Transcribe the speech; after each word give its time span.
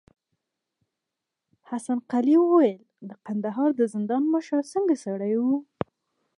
حسن 1.67 1.97
قلي 2.11 2.35
وويل: 2.39 2.79
د 3.09 3.11
کندهار 3.25 3.69
د 3.75 3.81
زندان 3.93 4.23
مشر 4.33 4.59
څنګه 4.73 4.95
سړی 5.05 5.33
و؟ 5.43 5.45